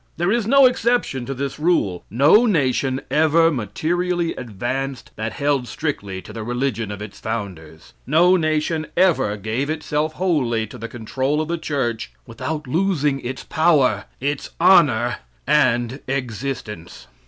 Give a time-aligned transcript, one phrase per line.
[0.17, 2.03] There is no exception to this rule.
[2.09, 7.93] No nation ever materially advanced that held strictly to the religion of its founders.
[8.07, 13.43] No nation ever gave itself wholly to the control of the church without losing its
[13.43, 17.05] power, its honor, and existence.